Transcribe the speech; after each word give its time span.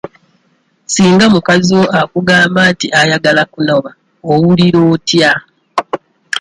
Singa 0.93 1.25
mukazi 1.33 1.71
wo 1.77 1.85
akugamba 2.01 2.61
nti 2.71 2.87
ayagala 3.01 3.43
kunoba 3.53 3.89
owulira 4.31 4.79
otya? 4.93 5.31